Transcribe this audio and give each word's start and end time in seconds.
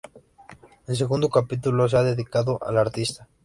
El 0.87 0.95
segundo 0.95 1.29
capítulo 1.29 1.87
se 1.87 1.95
ha 1.95 2.01
dedicado 2.01 2.57
al 2.63 2.79
artista. 2.79 3.27